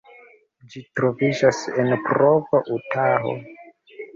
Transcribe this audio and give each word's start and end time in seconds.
Ĝi 0.71 0.81
troviĝas 0.99 1.59
en 1.83 1.93
Provo, 2.07 2.63
Utaho. 2.79 3.37